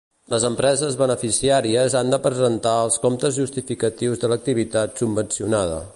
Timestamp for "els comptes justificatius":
2.87-4.25